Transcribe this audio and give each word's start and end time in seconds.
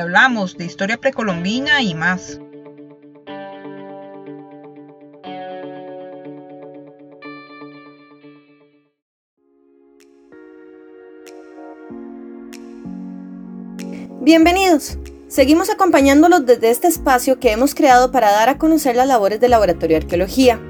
hablamos 0.00 0.56
de 0.56 0.64
historia 0.64 0.96
precolombina 0.96 1.82
y 1.82 1.94
más. 1.94 2.40
Bienvenidos. 14.22 14.98
Seguimos 15.28 15.70
acompañándolos 15.70 16.44
desde 16.44 16.70
este 16.70 16.88
espacio 16.88 17.38
que 17.38 17.52
hemos 17.52 17.74
creado 17.74 18.10
para 18.10 18.32
dar 18.32 18.48
a 18.48 18.58
conocer 18.58 18.96
las 18.96 19.06
labores 19.06 19.40
del 19.40 19.52
Laboratorio 19.52 19.96
de 19.96 20.04
Arqueología. 20.04 20.60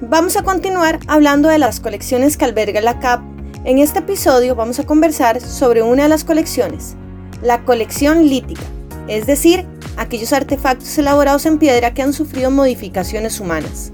Vamos 0.00 0.36
a 0.36 0.42
continuar 0.42 1.00
hablando 1.06 1.48
de 1.48 1.58
las 1.58 1.80
colecciones 1.80 2.36
que 2.36 2.44
alberga 2.44 2.80
la 2.80 2.98
CAP. 2.98 3.22
En 3.64 3.78
este 3.78 3.98
episodio 3.98 4.54
vamos 4.54 4.78
a 4.78 4.86
conversar 4.86 5.40
sobre 5.40 5.82
una 5.82 6.04
de 6.04 6.08
las 6.08 6.24
colecciones, 6.24 6.96
la 7.42 7.64
colección 7.64 8.28
lítica, 8.28 8.64
es 9.06 9.26
decir, 9.26 9.66
aquellos 9.96 10.32
artefactos 10.32 10.96
elaborados 10.98 11.46
en 11.46 11.58
piedra 11.58 11.94
que 11.94 12.02
han 12.02 12.12
sufrido 12.12 12.50
modificaciones 12.50 13.40
humanas. 13.40 13.92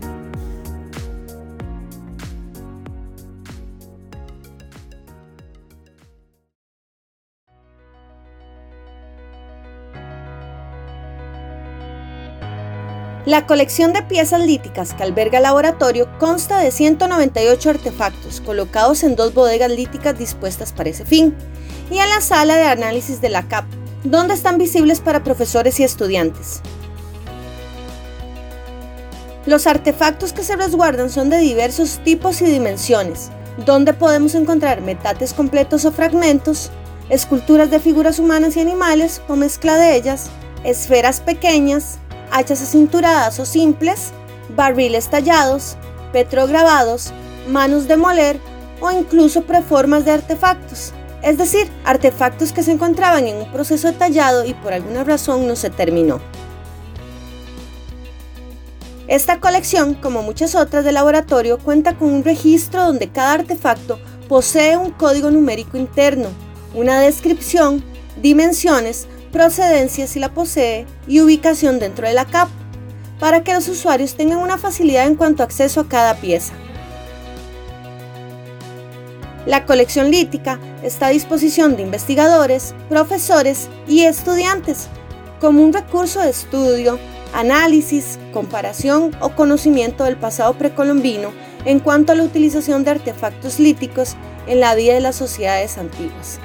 La 13.26 13.46
colección 13.46 13.94
de 13.94 14.02
piezas 14.02 14.46
líticas 14.46 14.92
que 14.92 15.02
alberga 15.02 15.38
el 15.38 15.44
laboratorio 15.44 16.10
consta 16.18 16.58
de 16.58 16.70
198 16.70 17.70
artefactos 17.70 18.42
colocados 18.42 19.02
en 19.02 19.16
dos 19.16 19.32
bodegas 19.32 19.70
líticas 19.70 20.18
dispuestas 20.18 20.74
para 20.74 20.90
ese 20.90 21.06
fin 21.06 21.34
y 21.90 21.98
en 21.98 22.08
la 22.08 22.20
sala 22.20 22.56
de 22.56 22.64
análisis 22.64 23.20
de 23.20 23.28
la 23.28 23.48
CAP, 23.48 23.64
donde 24.04 24.34
están 24.34 24.58
visibles 24.58 25.00
para 25.00 25.24
profesores 25.24 25.80
y 25.80 25.84
estudiantes. 25.84 26.60
Los 29.46 29.66
artefactos 29.66 30.32
que 30.32 30.42
se 30.42 30.56
resguardan 30.56 31.10
son 31.10 31.28
de 31.28 31.38
diversos 31.38 32.00
tipos 32.02 32.40
y 32.40 32.46
dimensiones, 32.46 33.30
donde 33.66 33.92
podemos 33.92 34.34
encontrar 34.34 34.80
metates 34.80 35.34
completos 35.34 35.84
o 35.84 35.92
fragmentos, 35.92 36.70
esculturas 37.10 37.70
de 37.70 37.80
figuras 37.80 38.18
humanas 38.18 38.56
y 38.56 38.60
animales 38.60 39.20
o 39.28 39.36
mezcla 39.36 39.76
de 39.76 39.96
ellas, 39.96 40.30
esferas 40.64 41.20
pequeñas, 41.20 41.98
hachas 42.30 42.62
acinturadas 42.62 43.38
o 43.38 43.44
simples, 43.44 44.12
barriles 44.56 45.08
tallados, 45.08 45.76
petrograbados, 46.12 47.12
manos 47.48 47.86
de 47.86 47.96
moler 47.98 48.40
o 48.80 48.90
incluso 48.90 49.42
preformas 49.42 50.04
de 50.04 50.12
artefactos, 50.12 50.92
es 51.24 51.38
decir, 51.38 51.68
artefactos 51.84 52.52
que 52.52 52.62
se 52.62 52.70
encontraban 52.70 53.26
en 53.26 53.36
un 53.36 53.50
proceso 53.50 53.90
de 53.90 53.94
tallado 53.94 54.44
y 54.44 54.52
por 54.52 54.74
alguna 54.74 55.04
razón 55.04 55.48
no 55.48 55.56
se 55.56 55.70
terminó. 55.70 56.20
Esta 59.08 59.40
colección, 59.40 59.94
como 59.94 60.22
muchas 60.22 60.54
otras 60.54 60.84
de 60.84 60.92
laboratorio, 60.92 61.58
cuenta 61.58 61.96
con 61.96 62.12
un 62.12 62.24
registro 62.24 62.84
donde 62.84 63.10
cada 63.10 63.32
artefacto 63.32 63.98
posee 64.28 64.76
un 64.76 64.90
código 64.90 65.30
numérico 65.30 65.78
interno, 65.78 66.28
una 66.74 67.00
descripción, 67.00 67.82
dimensiones, 68.20 69.06
procedencia 69.32 70.06
si 70.06 70.20
la 70.20 70.32
posee 70.32 70.86
y 71.06 71.20
ubicación 71.20 71.78
dentro 71.78 72.06
de 72.06 72.14
la 72.14 72.26
CAP, 72.26 72.48
para 73.18 73.42
que 73.42 73.54
los 73.54 73.68
usuarios 73.68 74.14
tengan 74.14 74.38
una 74.38 74.58
facilidad 74.58 75.06
en 75.06 75.16
cuanto 75.16 75.42
a 75.42 75.46
acceso 75.46 75.80
a 75.80 75.88
cada 75.88 76.16
pieza. 76.16 76.52
La 79.46 79.66
colección 79.66 80.10
lítica 80.10 80.58
está 80.82 81.08
a 81.08 81.10
disposición 81.10 81.76
de 81.76 81.82
investigadores, 81.82 82.74
profesores 82.88 83.68
y 83.86 84.02
estudiantes 84.02 84.88
como 85.38 85.62
un 85.62 85.72
recurso 85.72 86.20
de 86.20 86.30
estudio, 86.30 86.98
análisis, 87.34 88.18
comparación 88.32 89.14
o 89.20 89.34
conocimiento 89.34 90.04
del 90.04 90.16
pasado 90.16 90.54
precolombino 90.54 91.30
en 91.66 91.78
cuanto 91.78 92.12
a 92.12 92.14
la 92.14 92.22
utilización 92.22 92.84
de 92.84 92.92
artefactos 92.92 93.58
líticos 93.58 94.16
en 94.46 94.60
la 94.60 94.74
vida 94.74 94.94
de 94.94 95.00
las 95.00 95.16
sociedades 95.16 95.76
antiguas. 95.76 96.40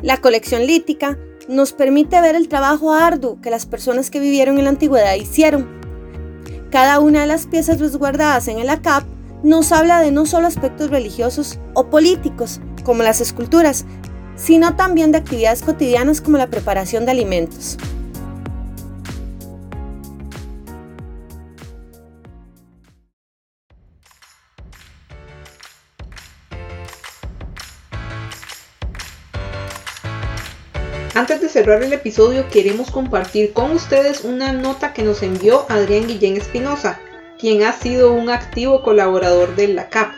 La 0.00 0.18
colección 0.22 0.66
lítica 0.66 1.18
nos 1.48 1.72
permite 1.72 2.20
ver 2.20 2.34
el 2.34 2.48
trabajo 2.48 2.92
arduo 2.92 3.40
que 3.40 3.50
las 3.50 3.66
personas 3.66 4.10
que 4.10 4.20
vivieron 4.20 4.58
en 4.58 4.64
la 4.64 4.70
antigüedad 4.70 5.14
hicieron. 5.14 5.68
Cada 6.70 6.98
una 7.00 7.20
de 7.20 7.26
las 7.26 7.46
piezas 7.46 7.78
resguardadas 7.78 8.48
en 8.48 8.58
el 8.58 8.68
ACAP 8.68 9.04
nos 9.42 9.70
habla 9.72 10.00
de 10.00 10.10
no 10.10 10.26
solo 10.26 10.46
aspectos 10.46 10.90
religiosos 10.90 11.58
o 11.74 11.86
políticos, 11.86 12.60
como 12.84 13.02
las 13.02 13.20
esculturas, 13.20 13.84
sino 14.36 14.76
también 14.76 15.12
de 15.12 15.18
actividades 15.18 15.62
cotidianas 15.62 16.20
como 16.20 16.38
la 16.38 16.48
preparación 16.48 17.04
de 17.04 17.12
alimentos. 17.12 17.78
Antes 31.16 31.40
de 31.40 31.48
cerrar 31.48 31.82
el 31.82 31.94
episodio 31.94 32.46
queremos 32.50 32.90
compartir 32.90 33.54
con 33.54 33.70
ustedes 33.70 34.20
una 34.22 34.52
nota 34.52 34.92
que 34.92 35.02
nos 35.02 35.22
envió 35.22 35.64
Adrián 35.70 36.06
Guillén 36.06 36.36
Espinosa, 36.36 37.00
quien 37.38 37.62
ha 37.62 37.72
sido 37.72 38.12
un 38.12 38.28
activo 38.28 38.82
colaborador 38.82 39.56
de 39.56 39.68
la 39.68 39.88
CAP. 39.88 40.12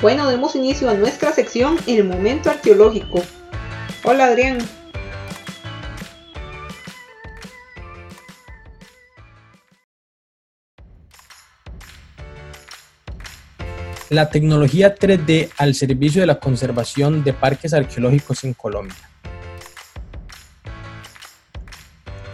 Bueno, 0.00 0.28
demos 0.28 0.54
inicio 0.54 0.88
a 0.88 0.94
nuestra 0.94 1.32
sección 1.32 1.78
El 1.88 2.04
Momento 2.04 2.48
Arqueológico. 2.48 3.24
Hola 4.04 4.26
Adrián. 4.26 4.58
La 14.10 14.30
tecnología 14.30 14.94
3D 14.94 15.50
al 15.58 15.74
servicio 15.74 16.20
de 16.20 16.28
la 16.28 16.38
conservación 16.38 17.24
de 17.24 17.32
parques 17.32 17.74
arqueológicos 17.74 18.44
en 18.44 18.54
Colombia. 18.54 19.11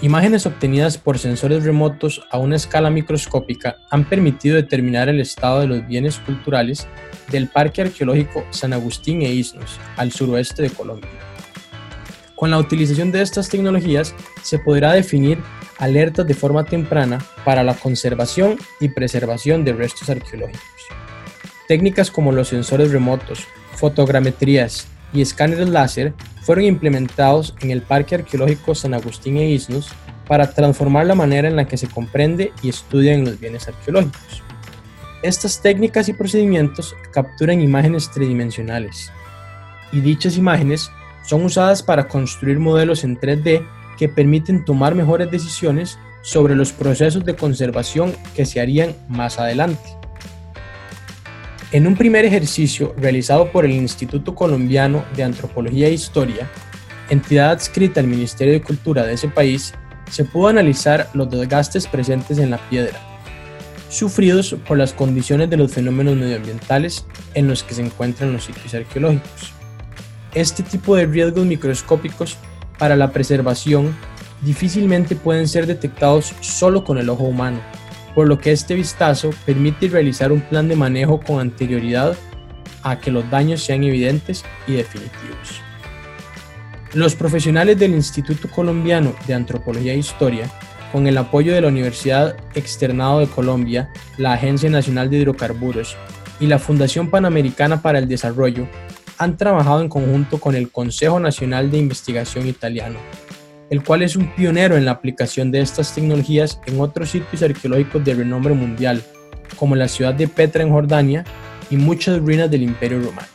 Imágenes 0.00 0.46
obtenidas 0.46 0.96
por 0.96 1.18
sensores 1.18 1.64
remotos 1.64 2.22
a 2.30 2.38
una 2.38 2.54
escala 2.54 2.88
microscópica 2.88 3.78
han 3.90 4.04
permitido 4.04 4.54
determinar 4.54 5.08
el 5.08 5.18
estado 5.18 5.58
de 5.58 5.66
los 5.66 5.88
bienes 5.88 6.18
culturales 6.18 6.86
del 7.32 7.48
Parque 7.48 7.82
Arqueológico 7.82 8.46
San 8.50 8.72
Agustín 8.72 9.22
e 9.22 9.32
Isnos, 9.32 9.80
al 9.96 10.12
suroeste 10.12 10.62
de 10.62 10.70
Colombia. 10.70 11.10
Con 12.36 12.52
la 12.52 12.58
utilización 12.58 13.10
de 13.10 13.22
estas 13.22 13.48
tecnologías 13.48 14.14
se 14.44 14.60
podrá 14.60 14.92
definir 14.92 15.38
alertas 15.78 16.28
de 16.28 16.34
forma 16.34 16.64
temprana 16.64 17.18
para 17.44 17.64
la 17.64 17.74
conservación 17.74 18.56
y 18.80 18.90
preservación 18.90 19.64
de 19.64 19.72
restos 19.72 20.08
arqueológicos. 20.08 20.62
Técnicas 21.66 22.12
como 22.12 22.30
los 22.30 22.46
sensores 22.46 22.92
remotos, 22.92 23.48
fotogrametrías 23.74 24.86
y 25.12 25.22
escáneres 25.22 25.68
láser 25.68 26.14
fueron 26.48 26.64
implementados 26.64 27.54
en 27.60 27.70
el 27.70 27.82
Parque 27.82 28.14
Arqueológico 28.14 28.74
San 28.74 28.94
Agustín 28.94 29.36
e 29.36 29.50
Isnos 29.50 29.90
para 30.26 30.50
transformar 30.50 31.04
la 31.04 31.14
manera 31.14 31.46
en 31.46 31.56
la 31.56 31.66
que 31.66 31.76
se 31.76 31.88
comprende 31.88 32.54
y 32.62 32.70
estudian 32.70 33.26
los 33.26 33.38
bienes 33.38 33.68
arqueológicos. 33.68 34.42
Estas 35.22 35.60
técnicas 35.60 36.08
y 36.08 36.14
procedimientos 36.14 36.96
capturan 37.12 37.60
imágenes 37.60 38.10
tridimensionales 38.10 39.12
y 39.92 40.00
dichas 40.00 40.38
imágenes 40.38 40.90
son 41.22 41.44
usadas 41.44 41.82
para 41.82 42.08
construir 42.08 42.58
modelos 42.58 43.04
en 43.04 43.20
3D 43.20 43.66
que 43.98 44.08
permiten 44.08 44.64
tomar 44.64 44.94
mejores 44.94 45.30
decisiones 45.30 45.98
sobre 46.22 46.56
los 46.56 46.72
procesos 46.72 47.26
de 47.26 47.36
conservación 47.36 48.14
que 48.34 48.46
se 48.46 48.58
harían 48.58 48.96
más 49.06 49.38
adelante. 49.38 49.97
En 51.70 51.86
un 51.86 51.96
primer 51.96 52.24
ejercicio 52.24 52.94
realizado 52.96 53.52
por 53.52 53.66
el 53.66 53.72
Instituto 53.72 54.34
Colombiano 54.34 55.04
de 55.14 55.22
Antropología 55.22 55.88
e 55.88 55.92
Historia, 55.92 56.50
entidad 57.10 57.50
adscrita 57.50 58.00
al 58.00 58.06
Ministerio 58.06 58.54
de 58.54 58.62
Cultura 58.62 59.04
de 59.04 59.12
ese 59.12 59.28
país, 59.28 59.74
se 60.10 60.24
pudo 60.24 60.48
analizar 60.48 61.10
los 61.12 61.28
desgastes 61.28 61.86
presentes 61.86 62.38
en 62.38 62.48
la 62.48 62.56
piedra, 62.70 62.98
sufridos 63.90 64.56
por 64.66 64.78
las 64.78 64.94
condiciones 64.94 65.50
de 65.50 65.58
los 65.58 65.70
fenómenos 65.70 66.16
medioambientales 66.16 67.04
en 67.34 67.48
los 67.48 67.62
que 67.62 67.74
se 67.74 67.82
encuentran 67.82 68.32
los 68.32 68.44
sitios 68.44 68.72
arqueológicos. 68.72 69.52
Este 70.32 70.62
tipo 70.62 70.96
de 70.96 71.04
riesgos 71.04 71.44
microscópicos 71.44 72.38
para 72.78 72.96
la 72.96 73.12
preservación 73.12 73.94
difícilmente 74.40 75.16
pueden 75.16 75.46
ser 75.46 75.66
detectados 75.66 76.32
solo 76.40 76.82
con 76.82 76.96
el 76.96 77.10
ojo 77.10 77.24
humano, 77.24 77.60
por 78.14 78.26
lo 78.26 78.38
que 78.38 78.52
este 78.52 78.74
vistazo 78.74 79.30
permite 79.44 79.88
realizar 79.88 80.32
un 80.32 80.40
plan 80.40 80.68
de 80.68 80.76
manejo 80.76 81.20
con 81.20 81.40
anterioridad 81.40 82.16
a 82.82 82.98
que 82.98 83.10
los 83.10 83.28
daños 83.30 83.62
sean 83.62 83.84
evidentes 83.84 84.44
y 84.66 84.72
definitivos. 84.72 85.60
Los 86.94 87.14
profesionales 87.14 87.78
del 87.78 87.92
Instituto 87.92 88.48
Colombiano 88.48 89.14
de 89.26 89.34
Antropología 89.34 89.92
e 89.92 89.98
Historia 89.98 90.50
con 90.90 91.06
el 91.06 91.18
apoyo 91.18 91.52
de 91.52 91.60
la 91.60 91.68
Universidad 91.68 92.36
Externado 92.54 93.20
de 93.20 93.26
Colombia, 93.26 93.90
la 94.16 94.32
Agencia 94.32 94.70
Nacional 94.70 95.10
de 95.10 95.18
Hidrocarburos 95.18 95.96
y 96.40 96.46
la 96.46 96.58
Fundación 96.58 97.10
Panamericana 97.10 97.82
para 97.82 97.98
el 97.98 98.08
Desarrollo, 98.08 98.66
han 99.18 99.36
trabajado 99.36 99.82
en 99.82 99.88
conjunto 99.88 100.38
con 100.38 100.54
el 100.54 100.70
Consejo 100.70 101.20
Nacional 101.20 101.70
de 101.70 101.78
Investigación 101.78 102.46
Italiano, 102.46 102.98
el 103.70 103.82
cual 103.82 104.02
es 104.02 104.16
un 104.16 104.34
pionero 104.34 104.76
en 104.76 104.84
la 104.84 104.92
aplicación 104.92 105.50
de 105.50 105.60
estas 105.60 105.94
tecnologías 105.94 106.60
en 106.66 106.80
otros 106.80 107.10
sitios 107.10 107.42
arqueológicos 107.42 108.04
de 108.04 108.14
renombre 108.14 108.54
mundial, 108.54 109.02
como 109.56 109.76
la 109.76 109.88
ciudad 109.88 110.14
de 110.14 110.28
Petra 110.28 110.62
en 110.62 110.70
Jordania 110.70 111.24
y 111.70 111.76
muchas 111.76 112.18
ruinas 112.18 112.50
del 112.50 112.62
Imperio 112.62 113.00
Romano. 113.00 113.28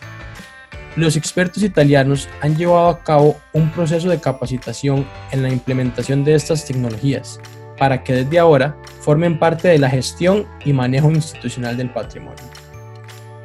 Los 0.95 1.15
expertos 1.15 1.63
italianos 1.63 2.29
han 2.41 2.55
llevado 2.55 2.89
a 2.89 3.03
cabo 3.03 3.37
un 3.53 3.71
proceso 3.71 4.09
de 4.09 4.19
capacitación 4.19 5.07
en 5.31 5.41
la 5.41 5.49
implementación 5.49 6.23
de 6.23 6.35
estas 6.35 6.65
tecnologías 6.65 7.39
para 7.77 8.03
que 8.03 8.13
desde 8.13 8.37
ahora 8.37 8.77
formen 9.01 9.39
parte 9.39 9.67
de 9.69 9.79
la 9.79 9.89
gestión 9.89 10.47
y 10.63 10.71
manejo 10.71 11.09
institucional 11.09 11.77
del 11.77 11.89
patrimonio. 11.89 12.43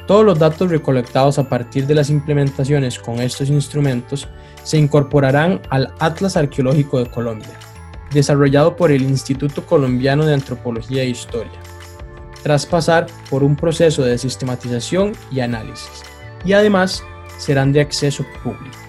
Todos 0.08 0.24
los 0.24 0.38
datos 0.38 0.70
recolectados 0.70 1.38
a 1.38 1.50
partir 1.50 1.86
de 1.86 1.94
las 1.94 2.08
implementaciones 2.08 2.98
con 2.98 3.20
estos 3.20 3.50
instrumentos 3.50 4.26
se 4.62 4.78
incorporarán 4.78 5.60
al 5.68 5.92
Atlas 5.98 6.34
Arqueológico 6.38 6.98
de 6.98 7.10
Colombia, 7.10 7.60
desarrollado 8.10 8.74
por 8.74 8.90
el 8.90 9.02
Instituto 9.02 9.66
Colombiano 9.66 10.24
de 10.24 10.32
Antropología 10.32 11.02
e 11.02 11.10
Historia, 11.10 11.60
tras 12.42 12.64
pasar 12.64 13.06
por 13.28 13.44
un 13.44 13.54
proceso 13.54 14.02
de 14.02 14.16
sistematización 14.16 15.12
y 15.30 15.40
análisis, 15.40 16.02
y 16.42 16.54
además 16.54 17.04
serán 17.36 17.74
de 17.74 17.82
acceso 17.82 18.24
público. 18.42 18.87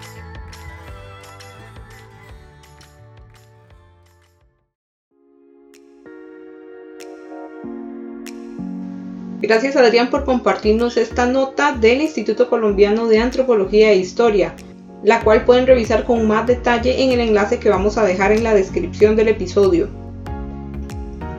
Gracias 9.50 9.74
Adrián 9.74 10.10
por 10.10 10.24
compartirnos 10.24 10.96
esta 10.96 11.26
nota 11.26 11.72
del 11.72 12.02
Instituto 12.02 12.48
Colombiano 12.48 13.08
de 13.08 13.18
Antropología 13.18 13.90
e 13.90 13.96
Historia, 13.96 14.54
la 15.02 15.24
cual 15.24 15.44
pueden 15.44 15.66
revisar 15.66 16.04
con 16.04 16.28
más 16.28 16.46
detalle 16.46 17.02
en 17.02 17.10
el 17.10 17.18
enlace 17.18 17.58
que 17.58 17.68
vamos 17.68 17.98
a 17.98 18.04
dejar 18.04 18.30
en 18.30 18.44
la 18.44 18.54
descripción 18.54 19.16
del 19.16 19.26
episodio. 19.26 19.88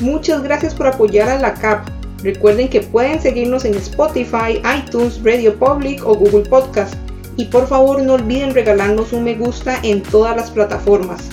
Muchas 0.00 0.42
gracias 0.42 0.74
por 0.74 0.86
apoyar 0.86 1.28
a 1.28 1.38
la 1.38 1.52
CAP. 1.52 1.95
Recuerden 2.22 2.68
que 2.68 2.80
pueden 2.80 3.20
seguirnos 3.20 3.64
en 3.64 3.74
Spotify, 3.74 4.60
iTunes, 4.78 5.20
Radio 5.22 5.58
Public 5.58 6.06
o 6.06 6.14
Google 6.14 6.48
Podcast. 6.48 6.94
Y 7.36 7.46
por 7.46 7.66
favor 7.66 8.02
no 8.02 8.14
olviden 8.14 8.54
regalarnos 8.54 9.12
un 9.12 9.24
me 9.24 9.34
gusta 9.34 9.78
en 9.82 10.02
todas 10.02 10.34
las 10.36 10.50
plataformas. 10.50 11.28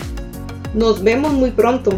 Nos 0.74 1.04
vemos 1.04 1.32
muy 1.32 1.52
pronto. 1.52 1.92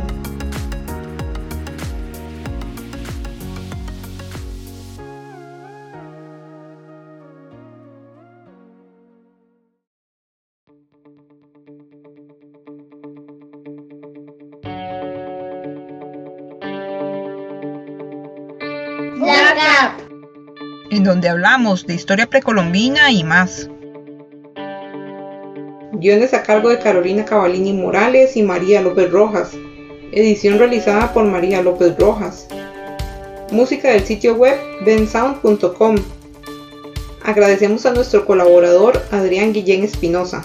En 20.89 21.03
donde 21.03 21.29
hablamos 21.29 21.85
de 21.85 21.95
historia 21.95 22.27
precolombina 22.27 23.11
y 23.11 23.23
más. 23.23 23.69
Guiones 25.93 26.33
a 26.33 26.43
cargo 26.43 26.69
de 26.69 26.79
Carolina 26.79 27.25
Cavalini 27.25 27.73
Morales 27.73 28.35
y 28.35 28.43
María 28.43 28.81
López 28.81 29.11
Rojas. 29.11 29.51
Edición 30.11 30.59
realizada 30.59 31.13
por 31.13 31.25
María 31.25 31.61
López 31.61 31.97
Rojas. 31.97 32.47
Música 33.51 33.89
del 33.89 34.03
sitio 34.05 34.35
web 34.35 34.57
bensound.com. 34.85 35.95
Agradecemos 37.23 37.85
a 37.85 37.93
nuestro 37.93 38.25
colaborador 38.25 39.01
Adrián 39.11 39.53
Guillén 39.53 39.83
Espinosa. 39.83 40.43